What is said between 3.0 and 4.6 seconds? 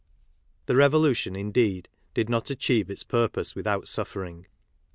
purpose without suffering.